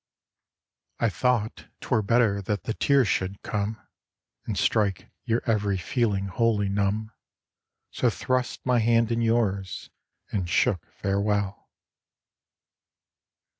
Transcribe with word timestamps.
I 0.99 1.09
thought 1.11 1.67
'twere 1.79 2.01
better 2.01 2.41
that 2.41 2.63
the 2.63 2.73
tears 2.73 3.07
should 3.07 3.43
come 3.43 3.79
And 4.47 4.57
strike 4.57 5.11
your 5.25 5.43
every 5.45 5.77
feeling 5.77 6.25
wholly 6.25 6.69
numb, 6.69 7.11
So 7.91 8.09
thrust 8.09 8.65
my 8.65 8.79
hand 8.79 9.11
in 9.11 9.21
yours 9.21 9.91
and 10.31 10.49
shook 10.49 10.91
fare 10.91 11.21
well. 11.21 11.69